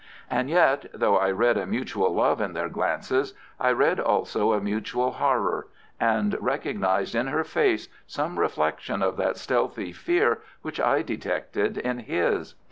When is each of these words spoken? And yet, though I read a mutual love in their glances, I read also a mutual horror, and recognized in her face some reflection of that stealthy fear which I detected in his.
And 0.31 0.49
yet, 0.49 0.85
though 0.95 1.17
I 1.17 1.29
read 1.29 1.57
a 1.57 1.67
mutual 1.67 2.11
love 2.15 2.41
in 2.41 2.53
their 2.53 2.69
glances, 2.69 3.35
I 3.59 3.71
read 3.71 3.99
also 3.99 4.53
a 4.53 4.59
mutual 4.59 5.11
horror, 5.11 5.67
and 5.99 6.35
recognized 6.41 7.13
in 7.13 7.27
her 7.27 7.43
face 7.43 7.87
some 8.07 8.39
reflection 8.39 9.03
of 9.03 9.15
that 9.17 9.37
stealthy 9.37 9.91
fear 9.93 10.39
which 10.63 10.79
I 10.81 11.03
detected 11.03 11.77
in 11.77 11.99
his. 11.99 12.55